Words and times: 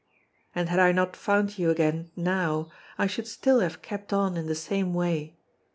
And 0.55 0.67
had 0.67 0.79
I 0.79 0.91
not 0.93 1.15
found 1.15 1.59
you 1.59 1.69
again 1.69 2.09
now 2.15 2.71
I 2.97 3.05
should 3.05 3.27
still 3.27 3.59
have 3.59 3.83
kept 3.83 4.11
on 4.11 4.35
in 4.35 4.47
the 4.47 4.55
same 4.55 4.95
way. 4.95 5.37